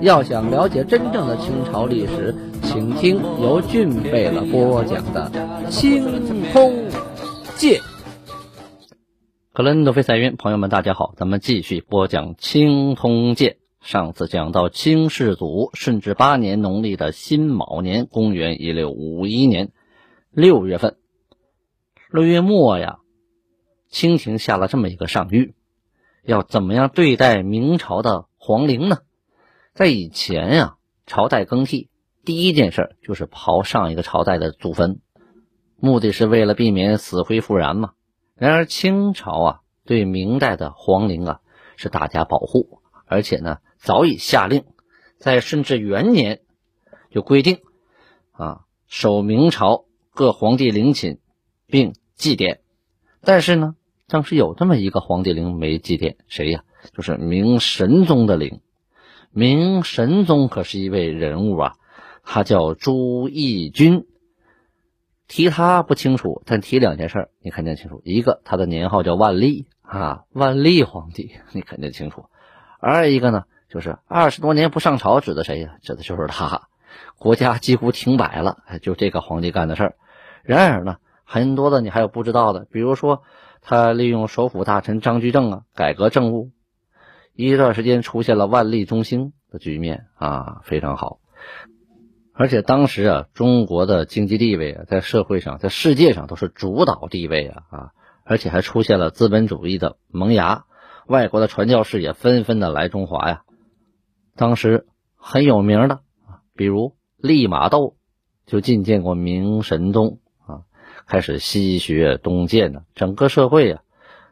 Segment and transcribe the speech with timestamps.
[0.00, 5.30] 要想了解真正的清朝历史，请听由俊贝勒播讲的
[5.68, 6.02] 《清
[6.52, 6.72] 通
[7.56, 7.78] 鉴》。
[9.52, 13.56] 格伦多菲赛云，朋友们，大家好，咱们继续播讲《清通鉴》。
[13.86, 19.70] 上次讲到清世祖顺治八年农历的辛卯年，公元一六五一年
[20.30, 20.96] 六月份，
[22.10, 23.00] 六月末呀，
[23.90, 25.52] 清廷下了这么一个上谕，
[26.24, 28.96] 要怎么样对待明朝的皇陵呢？
[29.80, 30.76] 在以前呀，
[31.06, 31.88] 朝代更替
[32.22, 35.00] 第一件事就是刨上一个朝代的祖坟，
[35.78, 37.92] 目的是为了避免死灰复燃嘛。
[38.34, 41.40] 然而清朝啊，对明代的皇陵啊
[41.76, 43.56] 是大加保护，而且呢。
[43.78, 44.64] 早已下令，
[45.16, 46.42] 在顺治元年
[47.10, 47.60] 就规定，
[48.32, 51.20] 啊，守明朝各皇帝陵寝，
[51.66, 52.58] 并祭奠。
[53.22, 53.76] 但是呢，
[54.08, 56.64] 当时有这么一个皇帝陵没祭奠，谁呀？
[56.92, 58.60] 就是明神宗的陵。
[59.32, 61.74] 明神宗可是一位人物啊，
[62.24, 64.06] 他叫朱翊钧。
[65.28, 68.02] 提他不清楚，但提两件事你肯定清楚。
[68.04, 72.24] 一个，他的年号叫万历啊，万历皇帝， 你肯定清楚。
[72.80, 73.44] 二一个呢？
[73.68, 75.76] 就是二十多年不上朝，指的谁呀？
[75.82, 76.62] 指的就是他，
[77.16, 79.94] 国家几乎停摆了，就这个皇帝干的事。
[80.42, 83.22] 然而呢，很多的你还有不知道的，比如说
[83.62, 86.50] 他利用首辅大臣张居正啊，改革政务，
[87.34, 91.20] 一段时间出现了万历中兴的局面啊，非常好。
[92.32, 97.90] 而且当时啊，中国的经济地位啊，在社会上，在世界上都是主导地位啊啊，
[98.24, 100.64] 而且还出现了资本主义的萌芽，
[101.06, 103.42] 外国的传教士也纷纷的来中华呀。
[104.36, 104.86] 当时
[105.16, 107.96] 很有名的啊，比如利玛窦
[108.46, 110.62] 就觐见过明神宗啊，
[111.06, 113.82] 开始西学东渐呢，整个社会呀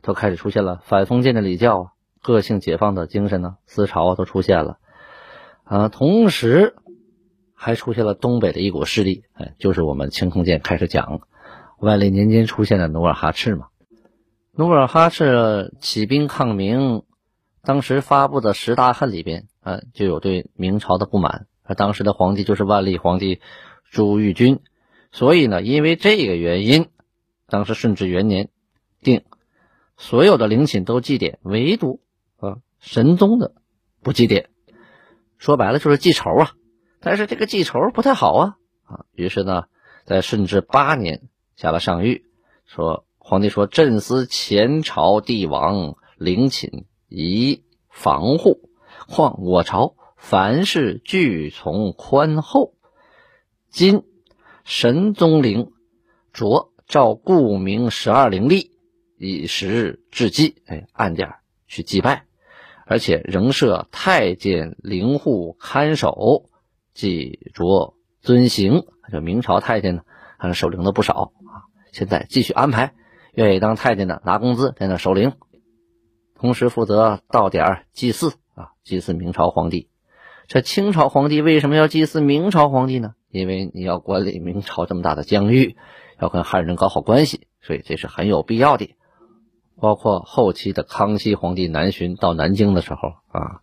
[0.00, 1.92] 都开始出现了反封建的礼教啊，
[2.22, 4.78] 个性解放的精神呢，思潮啊都出现了。
[5.64, 6.76] 啊，同时
[7.54, 11.20] 还出现了东北的一股势力，哎，就是我们清空剑开始讲
[11.78, 13.68] 万历年间出现的努尔哈赤嘛，
[14.52, 17.02] 努尔哈赤起兵抗明，
[17.62, 19.46] 当时发布的十大恨里边。
[19.60, 23.42] 啊，就有对明朝的不满，而当时的皇帝就是万历皇帝
[23.90, 24.60] 朱翊钧，
[25.12, 26.88] 所以呢，因为这个原因，
[27.48, 28.48] 当时顺治元年
[29.02, 29.24] 定
[29.98, 32.00] 所有的陵寝都祭奠，唯独
[32.38, 33.54] 啊神宗的
[34.02, 34.46] 不祭奠，
[35.36, 36.52] 说白了就是记仇啊。
[37.00, 39.66] 但是这个记仇不太好啊啊，于是呢，
[40.04, 42.22] 在顺治八年下了上谕，
[42.64, 48.70] 说皇帝说朕思前朝帝王陵寝宜防护。
[49.08, 52.74] 况我朝凡事俱从宽厚，
[53.70, 54.02] 今
[54.64, 55.72] 神宗陵
[56.32, 58.72] 着照故名十二陵立，
[59.16, 61.34] 以时致祭，哎，按点
[61.66, 62.26] 去祭拜，
[62.88, 66.46] 而且仍设太监灵户看守，
[66.94, 68.86] 即着遵行。
[69.12, 70.02] 这明朝太监呢，
[70.38, 71.68] 还守灵的不少啊。
[71.92, 72.94] 现在继续安排，
[73.34, 75.34] 愿意当太监的拿工资在那守灵，
[76.34, 78.32] 同时负责到点祭祀。
[78.54, 79.90] 啊，祭祀明朝皇帝，
[80.46, 83.14] 这清朝皇帝为什么要祭祀明朝皇帝呢？
[83.30, 85.76] 因为你要管理明朝这么大的疆域，
[86.18, 88.96] 要跟汉人搞好关系，所以这是很有必要的。
[89.80, 93.60] 包括后期的康熙皇帝南巡到南京的时候啊，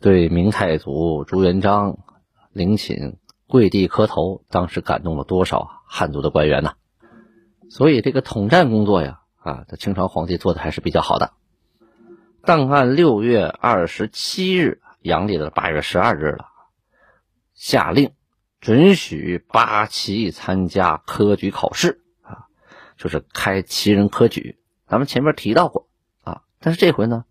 [0.00, 1.98] 对明太祖朱元璋
[2.52, 6.74] 陵寝跪地磕头，当时感动了多少汉族的官员呢？
[7.70, 11.32] 所以这个统战工作呀，啊，这清朝皇帝做的还是比较好的。
[12.44, 16.46] 档案六月二十七日，阳历的八月十二日了。
[17.54, 18.12] 下令
[18.60, 22.46] 准许八旗参加科举考试啊，
[22.96, 24.58] 就是开旗人科举。
[24.88, 25.88] 咱们前面提到过
[26.22, 27.24] 啊，但是这回呢，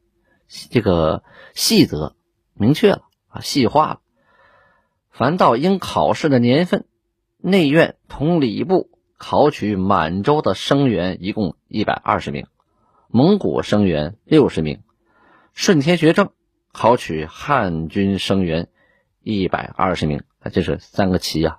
[0.69, 1.23] 这个
[1.53, 2.15] 细则
[2.53, 3.99] 明确了啊，细化了。
[5.09, 6.85] 凡到应考试的年份，
[7.37, 12.45] 内院同礼部考取满洲的生员一共一百二十名，
[13.07, 14.83] 蒙古生员六十名。
[15.53, 16.29] 顺天学政
[16.71, 18.69] 考取汉军生员
[19.23, 21.57] 一百二十名，啊，这是三个旗呀，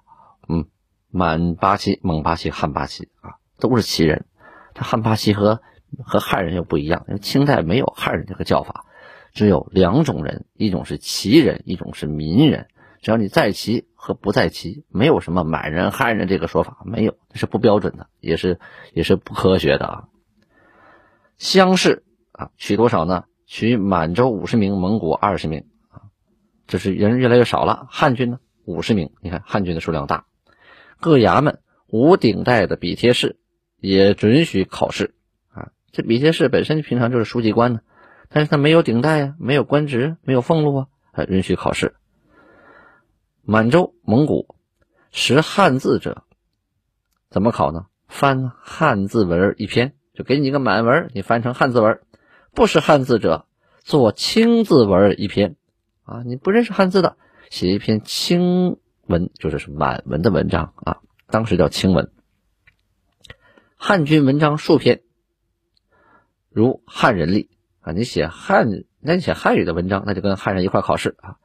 [0.49, 0.69] 嗯，
[1.11, 4.25] 满八旗、蒙八旗、汉八旗啊，都是旗人。
[4.75, 5.61] 这汉八旗和
[6.05, 8.85] 和汉人又不一样，因为清代没有汉人这个叫法，
[9.33, 12.69] 只有两种人，一种是旗人，一种是民人。
[13.01, 18.59] 只要你在旗和不在旗，没有什么满人、汉人这个说法，没有，是不标准的，也是
[18.93, 20.09] 也是不科学的啊。
[21.37, 22.03] 乡试
[22.33, 23.25] 啊，取多少呢？
[23.47, 26.11] 取满洲五十名，蒙古二十名啊，
[26.67, 27.87] 这是人越来越少了。
[27.89, 30.27] 汉军呢，五十名，你看汉军的数量大。
[30.99, 33.39] 各衙门无顶戴的笔帖式
[33.79, 35.15] 也准许考试。
[35.93, 37.81] 这笔帖式本身平常就是书记官呢。
[38.29, 41.95] 但是他没有顶戴呀，没有官职，没有俸禄啊，还允许考试。
[43.43, 44.55] 满洲、蒙古
[45.11, 46.25] 识汉字者，
[47.31, 47.87] 怎么考呢？
[48.07, 52.01] 翻汉字文一篇，就给你一个满文，你翻成汉字文。
[52.55, 53.47] 不识汉字者，
[53.83, 55.57] 做清字文一篇。
[56.03, 57.17] 啊，你不认识汉字的，
[57.49, 60.99] 写一篇清文，就是满文的文章啊，
[61.29, 62.11] 当时叫清文。
[63.77, 65.03] 汉军文章数篇，
[66.59, 67.51] 如汉人历。
[67.81, 68.69] 啊，你写汉，
[69.01, 71.37] 那你写汉语的文章，那就跟汉人一块考试啊。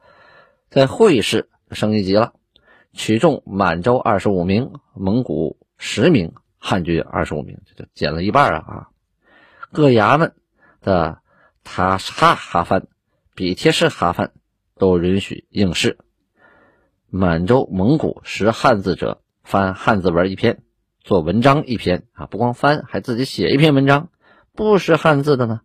[0.68, 2.34] 在会试升一级了，
[2.92, 8.88] 取中满洲二十五名，蒙古十名，汉军二十五名，这就减了一半啊啊！
[9.72, 10.34] 各衙门
[10.82, 11.20] 的
[11.62, 12.88] 塔哈哈番、
[13.34, 14.32] 笔帖式哈番
[14.76, 15.98] 都允许应试。
[17.08, 20.62] 满洲、蒙古识汉字者，翻汉字文一篇，
[21.00, 24.10] 做文章一篇啊，不光翻，还自己写一篇文章。
[24.56, 25.62] 不识汉字的呢？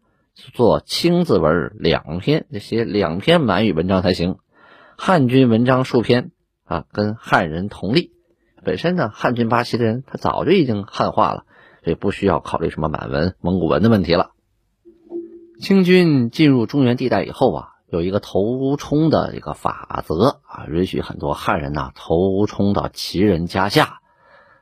[0.56, 4.38] 做清字文两篇，写两篇满语文章才行。
[4.98, 6.32] 汉军文章数篇
[6.64, 8.14] 啊，跟汉人同例。
[8.64, 11.46] 本身呢，汉军八旗的人他早就已经汉化了，
[11.84, 14.32] 所以不需要考虑什么满文、蒙古文的问题了。
[15.62, 24.00] 清军进入中原地带以后啊，有一个投冲的一个法则啊，允许很多汉人呐投冲到旗人家下，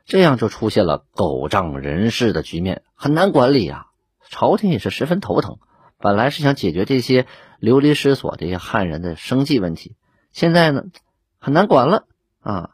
[0.04, 3.86] 这样就出现了狗仗人势的局面，很难管理啊。
[4.28, 5.58] 朝廷也是十分头疼。
[5.98, 7.26] 本来是想解决这些
[7.58, 9.96] 流离失所这些汉人的生计问题，
[10.30, 10.84] 现在呢
[11.38, 12.04] 很难管了
[12.40, 12.70] 啊。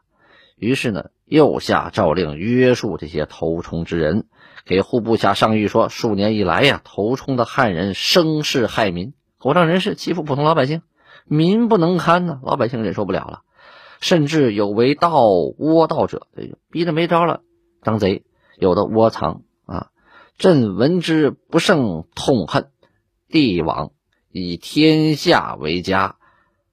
[0.57, 4.27] 于是呢又下诏令约束这些头冲之人，
[4.63, 10.83] 给户部下上谕说：数年以来呀，头冲的汉人生事害民，狗仗人势，欺负普通老百姓，
[11.25, 13.41] 民不能堪呢，老百姓忍受不了了。
[14.01, 15.25] 甚至有为盗
[15.57, 16.27] 窝盗者，
[16.69, 17.41] 逼得没招了，
[17.81, 18.23] 当贼，
[18.59, 19.41] 有的窝藏。
[20.37, 22.69] 朕闻之不胜痛恨。
[23.29, 23.91] 帝王
[24.31, 26.17] 以天下为家，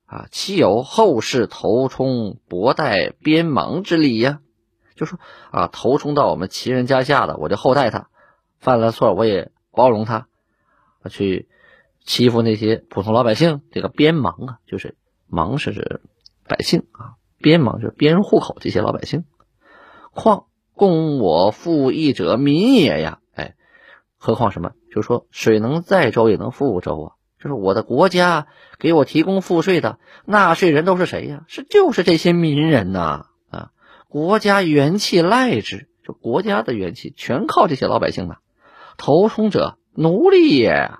[0.04, 4.40] 啊，岂有后世头冲博带边芒之理呀？
[4.96, 5.18] 就说
[5.50, 8.08] 啊，头冲到我们齐人家下的，我就厚待他；
[8.58, 10.26] 犯了错，我也包容他。
[11.08, 11.48] 去
[12.04, 14.96] 欺负那些普通老百姓，这个边芒啊，就是
[15.28, 16.00] 芒是指
[16.46, 19.24] 百姓啊，边芒就是边户口这些老百姓。
[20.12, 23.20] 况供我赋役者民也呀？
[24.24, 24.70] 何况什么？
[24.88, 27.12] 就是说，水能载舟，也能覆舟啊！
[27.40, 28.46] 就是我的国家
[28.78, 31.44] 给我提供赋税的纳税人都是谁呀？
[31.48, 33.26] 是就是这些民人呐！
[33.50, 33.70] 啊，
[34.06, 38.36] 国家元气赖之，就国家的元气全靠这些老百姓呐。
[38.96, 40.92] 头冲者奴隶也，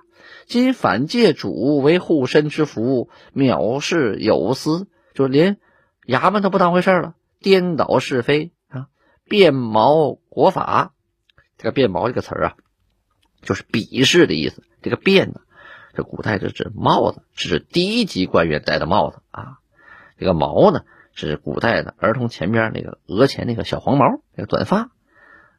[0.45, 5.59] 今反借主为护身之福，藐视有司，就连
[6.05, 8.87] 衙门都不当回事了，颠倒是非啊，
[9.23, 10.91] 变毛国法。
[11.57, 12.55] 这个“变毛”这个词儿啊。
[13.43, 14.63] 就是鄙视的意思。
[14.81, 15.41] 这个辫呢，
[15.93, 19.59] 这古代是指帽子，是指低级官员戴的帽子啊。
[20.17, 24.89] 这个毛呢，是古代的儿童前边那个额前那个小黄毛，那个短发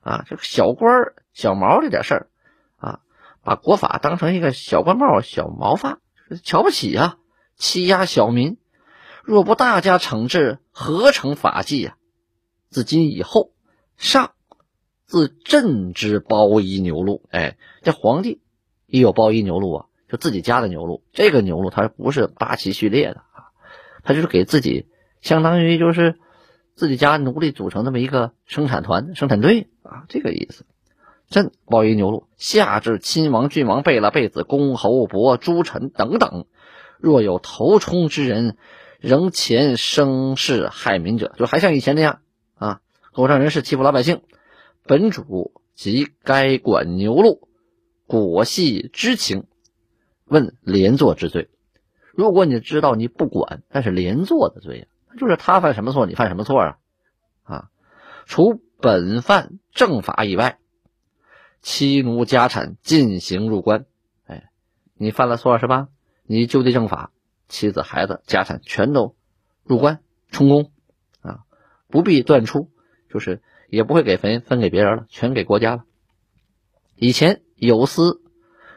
[0.01, 0.25] 啊。
[0.29, 2.29] 这个小官小毛这点事儿
[2.77, 3.01] 啊，
[3.43, 5.99] 把国法当成一个小官帽、小毛发，
[6.43, 7.19] 瞧不起啊，
[7.57, 8.59] 欺压小民。
[9.23, 11.97] 若不大加惩治，何成法纪呀？
[12.69, 13.53] 自今以后，
[13.97, 14.33] 上。
[15.15, 18.41] 自朕之包衣牛鹿，哎，这皇帝
[18.85, 21.05] 也有包衣牛鹿啊，就自己家的牛鹿。
[21.13, 23.55] 这个牛鹿它不是八旗序列的啊，
[24.03, 24.89] 它就是给自己，
[25.21, 26.19] 相当于就是
[26.75, 30.67] 自己家奴隶组成那么一个生产团、生产队啊，这个意思。
[31.31, 36.47] 朕包衣牛鹿，下至亲王、郡王、贝勒、贝子、公侯伯、诸臣等等，
[36.99, 38.57] 若有头冲之人，
[38.99, 42.19] 仍前生事害民者，就还像以前那样
[42.57, 42.81] 啊，
[43.13, 44.23] 狗仗人势欺负老百姓。
[44.87, 47.49] 本主及该管牛鹿，
[48.07, 49.47] 果系知情，
[50.27, 51.49] 问连坐之罪。
[52.13, 54.87] 如果你知道你不管，那是连坐的罪呀，
[55.19, 56.79] 就是他犯什么错，你犯什么错啊？
[57.45, 57.71] 啊，
[58.27, 60.59] 除本犯正法以外，
[61.63, 63.87] 妻奴家产进行入关。
[64.27, 64.51] 哎，
[64.95, 65.89] 你犯了错是吧？
[66.25, 67.11] 你就地正法，
[67.49, 69.17] 妻子、孩子、家产全都
[69.65, 70.01] 入关
[70.31, 70.71] 充公
[71.23, 71.45] 啊，
[71.89, 72.71] 不必断出，
[73.09, 73.41] 就是。
[73.69, 75.85] 也不会给分分给别人了，全给国家了。
[76.97, 78.21] 以前有司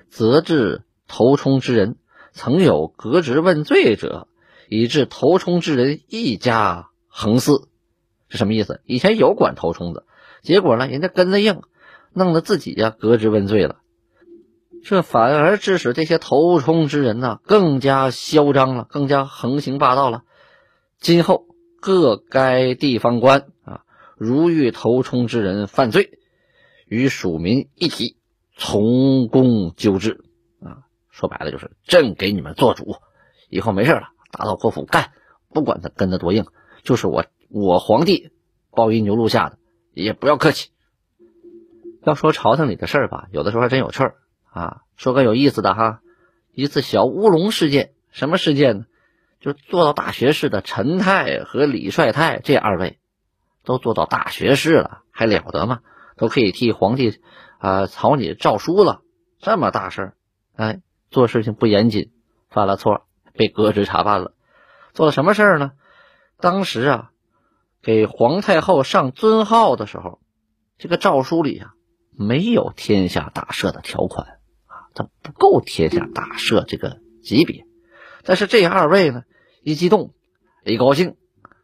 [0.09, 1.97] 责治头冲之人，
[2.31, 4.27] 曾有革职问罪者，
[4.69, 7.67] 以致头冲之人一家横肆。
[8.29, 8.81] 是什么意思？
[8.85, 10.03] 以前有管头冲的，
[10.41, 11.61] 结果呢，人家跟着硬，
[12.11, 13.77] 弄得自己呀革职问罪了。
[14.83, 20.23] 这反而致使这些头冲之人呢更加嚣张了，更加横行霸道了。
[20.99, 21.45] 今后
[21.79, 23.47] 各该地方官，
[24.17, 26.19] 如遇投冲之人犯罪，
[26.87, 28.17] 与蜀民一体
[28.55, 30.23] 从公纠治。
[30.59, 32.95] 啊，说白了就是朕给你们做主，
[33.49, 35.11] 以后没事了，大刀阔斧干，
[35.49, 36.45] 不管他跟的多硬，
[36.83, 38.31] 就是我我皇帝
[38.71, 39.57] 包衣牛录下的，
[39.93, 40.71] 也不要客气。
[42.03, 44.15] 要说朝廷里的事儿吧，有的时候还真有趣儿
[44.49, 44.81] 啊。
[44.95, 46.01] 说个有意思的哈，
[46.53, 48.85] 一次小乌龙事件，什么事件呢？
[49.39, 52.97] 就做到大学士的陈泰和李帅泰这二位，
[53.67, 55.81] 都做到大学士了，还了得吗？
[56.15, 57.19] 都可以替皇帝
[57.59, 59.01] 啊草拟诏书了，
[59.39, 60.13] 这么大事儿，
[60.55, 60.81] 哎，
[61.11, 62.13] 做事情不严谨，
[62.49, 64.31] 犯了错，被革职查办了。
[64.93, 65.73] 做了什么事儿呢？
[66.39, 67.11] 当时啊，
[67.81, 70.21] 给皇太后上尊号的时候，
[70.77, 71.73] 这个诏书里啊
[72.11, 77.65] 没有天下大赦的条款啊，它不够天下大赦这个级别。
[78.23, 79.23] 但是这二位呢，
[79.61, 80.13] 一激动，
[80.63, 81.17] 一高兴，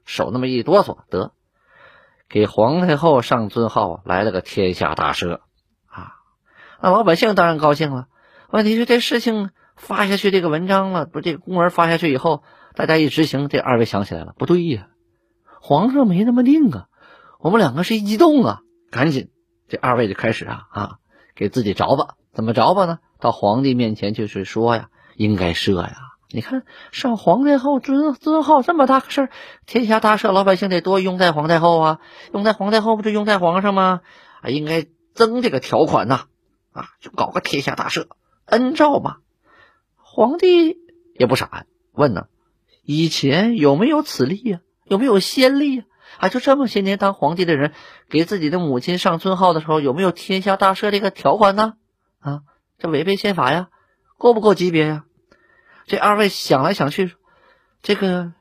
[0.03, 1.31] 手那么一哆嗦，得
[2.34, 5.42] 给皇太后上尊号，来了个天下大赦
[5.86, 6.16] 啊！
[6.82, 8.08] 那老百姓当然高兴了。
[8.50, 12.42] 问题是这事情发下去，这个文章了，不，这个公文发下去以后，
[12.74, 14.88] 大家一执行，这二位想起来了，不对呀，
[15.62, 16.88] 皇上没那么定啊！
[17.40, 19.30] 我们两个是一激动啊，赶紧，
[19.68, 20.92] 这二位就开始啊啊，
[21.36, 22.98] 给自己找吧，怎么着吧呢？
[23.20, 24.88] 到皇帝面前就是说呀，
[25.18, 26.02] 应该赦呀。
[26.34, 29.30] 你看，上皇太后尊尊号这么大个事儿，
[29.68, 32.00] 天下大赦，老百姓得多拥戴皇太后啊！
[32.34, 34.02] 拥戴皇太后不就拥戴皇上吗？
[34.42, 36.25] 啊，应该增这个条款呐！
[36.72, 38.08] 啊，就搞个天下大赦，
[38.46, 39.18] 恩诏嘛。
[39.96, 40.80] 皇帝
[41.20, 42.25] 也不傻，问呢，
[42.84, 44.62] 以前有没有此例呀？
[44.86, 45.84] 有没有先例呀？
[46.18, 47.74] 啊，就这么些年当皇帝的人，
[48.10, 51.75] 给自己的母亲上尊号的时候，有没有天下大赦这个条款呢？
[52.18, 52.42] 啊，
[52.80, 53.68] 这违背宪法呀，
[54.18, 55.04] 够不够级别呀？
[55.86, 57.13] 这二位想来想去，
[57.82, 58.32] 这个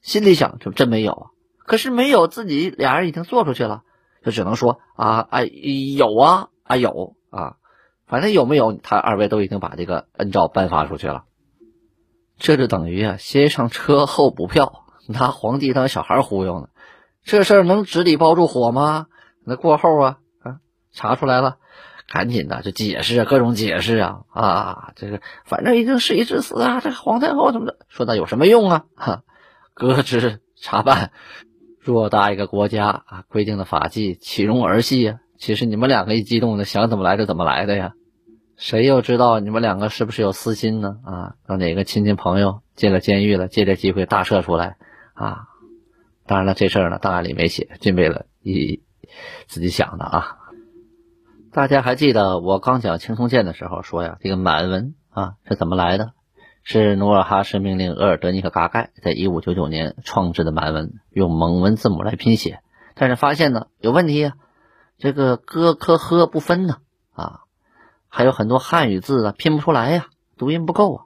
[0.00, 1.30] 心里想，就真没有啊。
[1.58, 3.82] 可是没有，自己俩人已经做出去了，
[4.24, 7.56] 就只能说啊，哎，有啊，啊有啊，
[8.06, 11.24] 反正有没有，他二位都已经把这个恩诏颁发出去了。
[12.38, 16.68] 这就等于啊，先上车后补票，拿皇帝当小孩忽悠呢。
[17.24, 19.06] 这事儿能纸里包住火吗？
[19.44, 20.58] 那过后啊，啊，
[20.92, 21.56] 查出来了。
[22.08, 24.92] 赶紧的，就解释啊，各种解释啊啊！
[24.94, 27.78] 这个反正已经事已至此啊，这个皇太后怎么的？
[27.88, 28.84] 说那有什么用啊？
[28.94, 29.22] 哈，
[29.74, 31.10] 革职查办，
[31.84, 35.20] 偌大一个国家啊，规定的法纪岂容儿戏呀？
[35.36, 37.92] 其实你们两个一激动的，想怎么来就怎么来的呀？
[38.56, 40.96] 谁又知道你们两个是不是有私心呢？
[41.04, 44.76] 啊，让哪个亲戚朋友进了监狱了，借这机会大赦出来
[45.12, 45.40] 啊？
[46.26, 48.82] 当然了，这事儿呢档案里没写，这为了一
[49.46, 50.38] 自己想的啊。
[51.56, 56.12] 大家还记得我刚讲青松剑的时候说呀，这个满文啊是怎么来的？
[56.62, 62.60] 是努尔哈赤命令额尔德尼克嘎盖在一五九九年创制的满文，用蒙文字母来拼写。
[62.94, 64.34] 但是发现呢有问题呀，
[64.98, 66.76] 这个哥科呵不分呢
[67.14, 67.40] 啊，
[68.08, 71.04] 还有很多汉语字啊拼不出来呀，读音不够啊。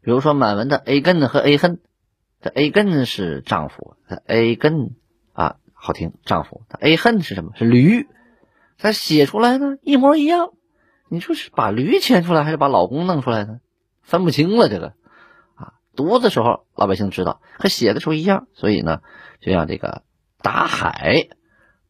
[0.00, 1.80] 比如说满文的 a 根和 a 恨，
[2.40, 3.96] 这 a 根是丈夫
[4.26, 4.94] ，a 根
[5.32, 7.50] 啊好听丈夫，a 恨是什么？
[7.56, 8.06] 是驴。
[8.78, 10.50] 他写出来呢，一模一样。
[11.08, 13.60] 你说是把驴牵出来，还是把老公弄出来呢？
[14.02, 14.68] 分不清了。
[14.68, 14.94] 这个
[15.54, 18.48] 啊，读的时候老百姓知道，和写的时候一样。
[18.54, 19.02] 所以呢，
[19.40, 20.02] 就像这个
[20.42, 21.28] 打海，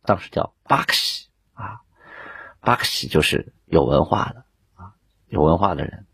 [0.04, 1.80] 当时叫巴克西啊，
[2.60, 4.92] 巴克西就是有文化的啊，
[5.28, 6.06] 有文化的人，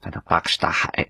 [0.00, 1.08] 他叫巴克西打海，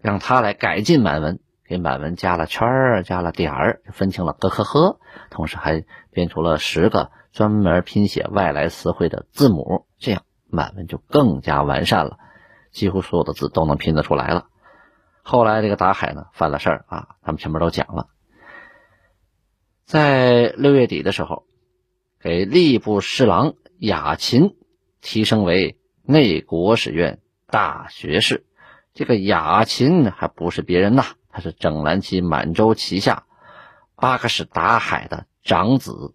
[0.00, 5.00] 让他来改进满文，给满文加了圈儿，加了点儿，分清了咯呵呵，
[5.30, 7.12] 同时还编出了十个。
[7.32, 12.18] 专门拼写外来词汇的字母，这样满文就更加完善了，
[12.70, 14.46] 几乎所有的字都能拼得出来了。
[15.22, 18.08] 后来这个达海呢犯了事儿啊，咱们前面都讲了，
[19.84, 21.44] 在六月底的时候，
[22.20, 24.56] 给吏部侍郎雅琴
[25.00, 28.44] 提升为内国史院大学士。
[28.94, 33.24] 这个雅琴还不是别人呐，他是整蓝旗满洲旗下
[33.96, 36.14] 八个是达海的长子。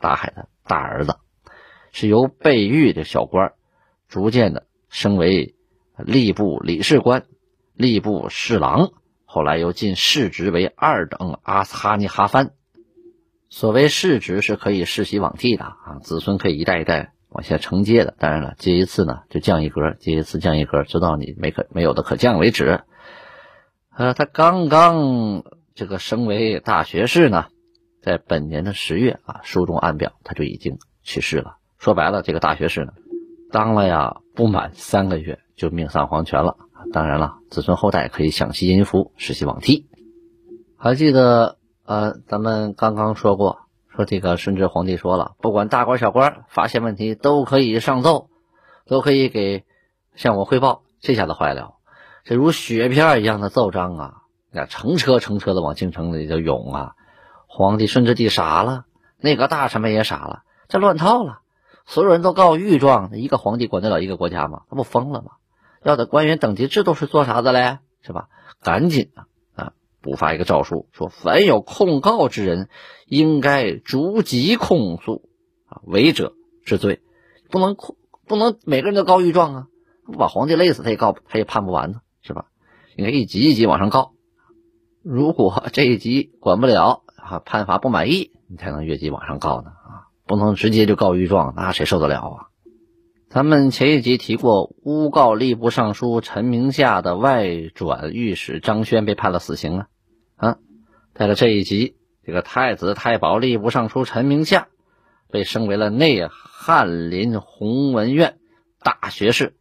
[0.00, 1.16] 大海的大儿子
[1.92, 3.52] 是由备御的小官
[4.08, 5.54] 逐渐的升为
[5.96, 7.24] 吏部理事官、
[7.76, 8.90] 吏部侍郎，
[9.24, 12.52] 后来又进世职为二等阿斯哈尼哈藩。
[13.50, 18.14] 所谓世职是可以世袭罔替的啊，子孙可以一代一代往下承接的。
[18.18, 22.82] 当然了，接一次呢就降一格，接一次降一格，直到你没可没有的可降为止。
[23.96, 27.46] 呃，他刚刚这个升为大学士呢，
[28.08, 31.58] 在本年的十月啊，书中暗表他就已经去世了。
[31.78, 32.94] 说白了，这个大学士呢，
[33.52, 36.56] 当了呀不满三个月就命丧黄泉了。
[36.90, 39.90] 当然了，子孙后代可以享其音福，世袭罔替。
[40.78, 43.58] 还记得呃，咱们刚刚说过。
[43.94, 48.30] 说这个顺治皇帝说了，不管大官小官，发现问题都可以上奏，
[48.86, 49.64] 都可以给
[50.14, 50.82] 向我汇报。
[51.00, 51.74] 这下子坏了，
[52.24, 54.14] 这如雪片一样的奏章啊，
[54.50, 56.92] 那成车成车的往京城里就涌啊。
[57.48, 58.84] 皇帝顺治帝傻了，
[59.18, 61.40] 那个大臣们也傻了，这乱套了。
[61.86, 64.62] 所有人都告御状，一个皇帝管得了一个国家吗？
[64.68, 65.32] 他不疯了吗？
[65.82, 67.78] 要的官员等级制度是做啥的嘞？
[68.02, 68.28] 是吧？
[68.62, 69.10] 赶紧
[69.54, 69.72] 啊！
[70.00, 72.68] 补发一个诏书，说凡有控告之人，
[73.06, 75.28] 应该逐级控诉
[75.66, 77.00] 啊，违者治罪，
[77.50, 79.66] 不能控，不能每个人都告御状啊，
[80.04, 82.46] 不把皇帝累死，他也告，他也判不完呢，是吧？
[82.96, 84.12] 应该一级一级往上告，
[85.02, 92.48] 如果这一级管不了啊，判罚不满意，你才能越级往上告呢啊，不能直接就告御状，那谁受得了啊？
[93.28, 99.88] 咱们前一集提过，诬告吏部尚书陈明夏的外转御史张轩被判了死刑啊。
[100.36, 100.56] 啊，
[101.14, 104.68] 在了这一集，这个太子太保吏部尚书陈明夏
[105.30, 108.38] 被升为了内翰林弘文院
[108.82, 109.54] 大学士。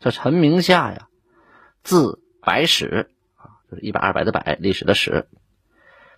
[0.00, 1.06] 这陈明夏呀，
[1.84, 5.28] 字白史啊，就是一百二百的百，历史的史，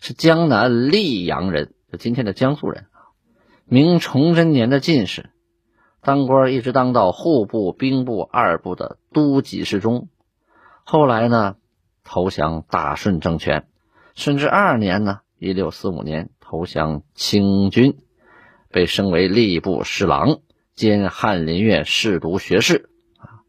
[0.01, 2.87] 是江南溧阳人，就今天的江苏人。
[3.67, 5.31] 明崇祯年的进士。
[6.03, 10.11] 当官一直当到户部、兵部二部的都给事中，
[10.85, 11.57] 后来呢
[12.05, 13.67] 投降大顺政权，
[14.15, 17.97] 顺治二年呢（一六四五年）投降清军，
[18.71, 20.41] 被升为吏部侍郎
[20.75, 23.41] 兼翰林院侍读学士啊。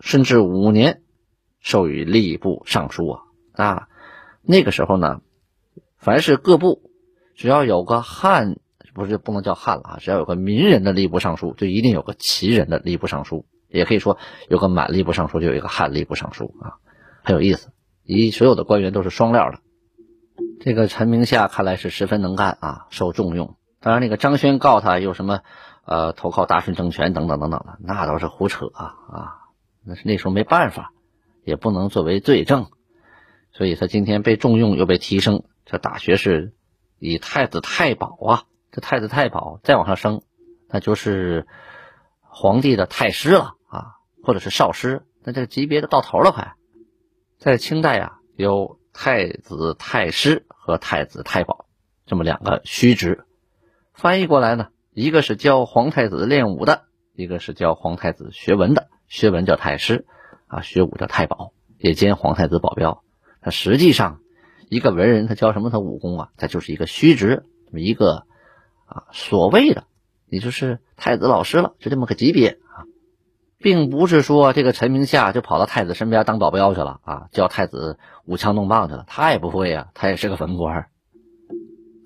[0.00, 1.02] 顺治五年
[1.60, 3.20] 授予吏部尚书啊
[3.52, 3.88] 啊，
[4.42, 5.20] 那个时候呢，
[6.04, 6.92] 凡是各部
[7.34, 8.58] 只要有个汉。
[8.92, 9.98] 不是不能叫汉了啊！
[9.98, 16.78] 只要有个民人的吏部尚书，就一定有个旗人的吏部尚书，也可以说有个满吏部尚书，就有一个汉吏部尚书啊，
[17.24, 17.70] 很有意思。
[18.04, 19.58] 一所有的官员都是双料的。
[20.60, 23.56] 这个陈明夏看来是十分能干啊，受重用。
[23.80, 25.40] 当然，那个张轩告他有什么
[25.84, 29.34] 呃投靠大顺政权等等等等的，那都是胡扯啊啊！
[29.84, 30.92] 那是那时候没办法，
[31.42, 32.66] 也不能作为罪证，
[33.50, 36.54] 所以他今天被重用又被提升，这大学士
[36.98, 38.44] 以太子太保啊。
[38.70, 40.22] 这太子太保再往上升，
[40.68, 41.46] 那就是
[42.20, 45.04] 皇帝的太师了啊，或者是少师。
[45.22, 46.54] 那这个级别的到头了，快。
[47.38, 51.66] 在清代啊，有太子太师和太子太保
[52.04, 53.24] 这么两个虚职。
[53.92, 56.82] 翻译过来呢，一个是教皇太子练武的，
[57.14, 58.88] 一个是教皇太子学文的。
[59.06, 60.04] 学文叫太师
[60.48, 63.04] 啊，学武叫太保，也兼皇太子保镖。
[63.40, 64.18] 那实际上，
[64.68, 65.70] 一个文人他教什么？
[65.70, 68.26] 他武功啊，他就是一个虚职，一个。
[68.86, 69.84] 啊，所谓的
[70.28, 72.84] 也就是太子老师了，就这么个级别啊，
[73.58, 80.86] 并不是说这个陈明夏就跑到太子身边当保镖去了啊，教太子舞枪弄棒去了，他也不会呀，他也是个文官。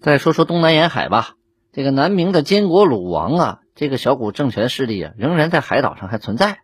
[0.01, 1.35] 再说说东南沿海吧，
[1.73, 6.61] 这个南明的监国鲁王啊，这个小股政权势力啊，仍然在海岛上还存在，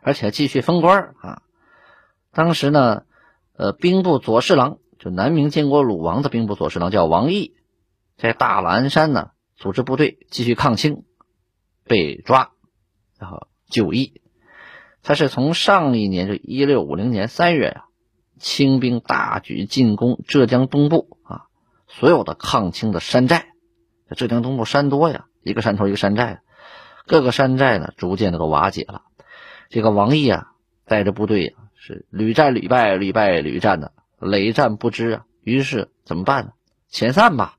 [0.00, 1.42] 而且继续封官啊。
[2.32, 3.02] 当时呢，
[3.54, 7.56] 呃，兵部左侍郎就南明建国鲁王的兵部左侍郎叫王毅，
[8.16, 9.30] 在大兰山呢。
[9.56, 11.04] 组织部队继续抗清，
[11.84, 12.50] 被抓，
[13.16, 14.20] 然后就义。
[15.02, 17.84] 他是从上一年就一六五零年三月呀，
[18.38, 21.46] 清兵大举进攻浙江东部啊，
[21.86, 23.46] 所有的抗清的山寨，
[24.16, 26.40] 浙江东部山多呀，一个山头一个山寨，
[27.06, 29.02] 各个山寨呢逐渐的都瓦解了。
[29.68, 30.52] 这个王毅啊，
[30.86, 35.24] 带着部队啊，是屡战屡败，屡败屡战的，累战不支啊。
[35.42, 36.52] 于是怎么办呢？
[36.90, 37.56] 遣散吧。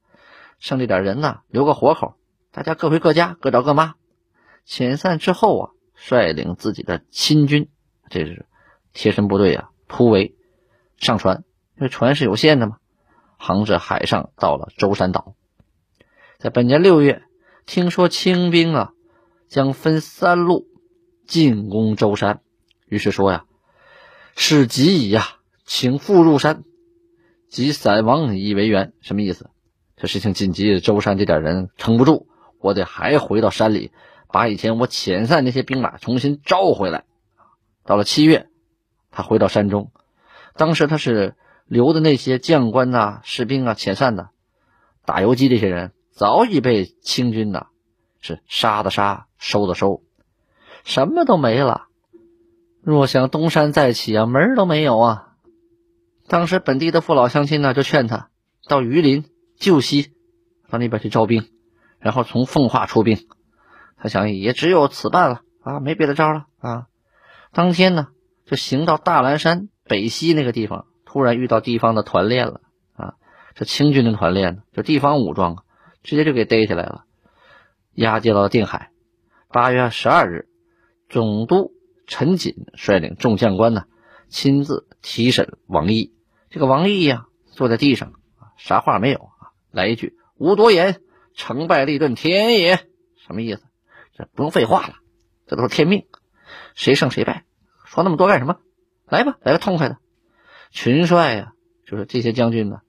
[0.60, 2.16] 剩这点人呢，留个活口，
[2.52, 3.96] 大家各回各家，各找各妈。
[4.66, 7.70] 遣散之后啊，率领自己的亲军，
[8.10, 8.46] 这是
[8.94, 10.38] 贴身部队啊，突围
[10.98, 11.44] 上船，
[11.76, 12.78] 因为船是有限的嘛，
[13.38, 15.36] 航至海上，到了舟山岛。
[16.40, 17.24] 在本年六月，
[17.66, 18.94] 听说清兵啊
[19.50, 20.68] 将分三路
[21.28, 22.42] 进攻舟山，
[22.88, 23.44] 于是说呀
[24.38, 26.64] ：“是急矣呀，请复入山，
[27.50, 29.50] 及散亡以为援。”什么意思？
[29.96, 32.28] 这事情紧急，舟山这点人撑不住，
[32.60, 33.92] 我得还回到山里，
[34.28, 37.06] 把以前我遣散那些兵马重新招回来。
[37.86, 38.50] 到了七月，
[39.12, 39.92] 他回到山中，
[40.56, 44.30] 当时他是留的那些将官呐、士兵啊、遣散的，
[45.06, 47.68] 打游击这些人早已被清军呐
[48.20, 50.02] 是杀的杀，收的收，
[50.84, 51.88] 什么都没了。
[52.82, 55.33] 若想东山再起啊，门都没有啊！
[56.34, 58.32] 当时本地的父老乡亲呢，就劝他
[58.68, 60.14] 到榆林、旧溪
[60.68, 61.48] 到那边去招兵，
[62.00, 63.28] 然后从奉化出兵。
[63.98, 66.88] 他想也只有此办了啊，没别的招了啊。
[67.52, 68.08] 当天呢，
[68.48, 72.62] 就行到大兰山北西那个地方，突然遇到地方的团练了
[72.96, 73.14] 啊！
[73.54, 75.64] 这清军的团练呢，就地方武装，
[76.02, 77.04] 直接就给逮起来了，
[77.94, 78.90] 押解到定海。
[79.50, 80.48] 八月十二日，
[81.10, 81.74] 总督。
[82.08, 83.84] 陈瑾率领众将官呢，
[84.30, 86.13] 亲自提审王毅。
[86.54, 88.14] 这个王毅呀，坐在地上，
[88.58, 91.02] 啥话没有啊，来一句“无多言，
[91.34, 92.76] 成败立顿天也”，
[93.26, 93.64] 什么意思？
[94.16, 94.94] 这不用废话了，
[95.48, 96.06] 这都是天命，
[96.76, 97.46] 谁胜谁败，
[97.86, 98.58] 说那么多干什么？
[99.08, 99.98] 来吧，来个痛快的。
[100.70, 101.54] 群帅呀，
[101.88, 102.82] 就是这些将军呢，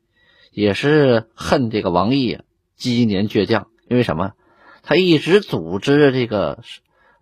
[0.51, 2.45] 也是恨这个王毅啊，
[2.77, 4.33] 积年倔强，因为什么？
[4.83, 6.59] 他一直组织这个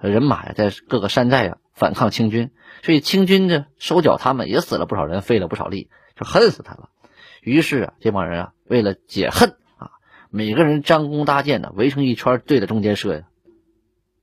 [0.00, 1.58] 人马呀，在各个山寨呀。
[1.74, 2.50] 反抗清军，
[2.82, 5.88] 所以清军呢收缴他们也死了不少人，费了不少力，
[6.24, 6.88] 恨死他了。
[7.42, 9.90] 于是啊，这帮人啊为了解恨啊，
[10.30, 13.22] 每个人张弓搭箭的围成一圈，对着中间射呀，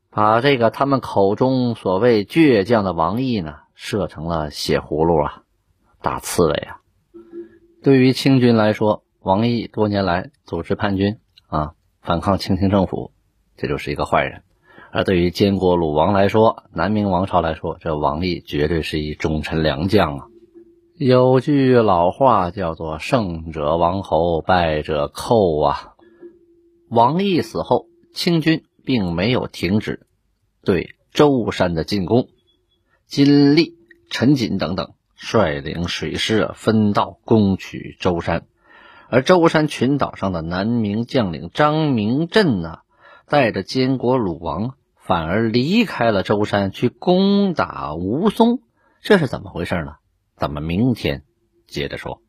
[0.09, 5.43] 把这个他们口中所谓倔强的王毅呢射成了血葫芦啊，
[6.01, 6.77] 大刺猬啊。
[7.83, 13.11] 对于清军来说，王毅多年来组织叛军啊，反抗清廷政府，
[13.57, 14.43] 这就是一个坏人。
[14.91, 20.27] 而对于监国鲁王来说，南明王朝来说，这王毅绝对是一忠臣良将啊！
[20.99, 25.93] 有句老话叫做“胜者王侯，败者寇”啊。
[26.89, 30.05] 王毅死后，清军并没有停止
[30.61, 32.27] 对舟山的进攻，
[33.05, 33.77] 金立、
[34.09, 38.45] 陈瑾等等率领水师分道攻取舟山，
[39.07, 42.79] 而舟山群岛上的南明将领张明镇呢，
[43.25, 44.73] 带着监国鲁王。
[44.97, 48.59] 反而离开了舟山，去攻打吴淞，
[49.01, 49.93] 这是怎么回事呢？
[50.39, 51.23] 咱们明天
[51.67, 52.21] 接着说。